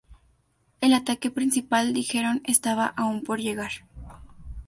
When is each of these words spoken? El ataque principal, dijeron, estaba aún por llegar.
El 0.79 0.95
ataque 0.95 1.29
principal, 1.29 1.93
dijeron, 1.93 2.41
estaba 2.43 2.87
aún 2.87 3.21
por 3.23 3.39
llegar. 3.39 3.83